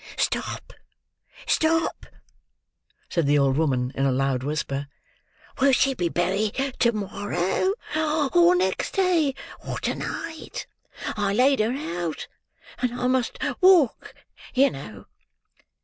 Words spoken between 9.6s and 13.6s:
or to night? I laid her out; and I must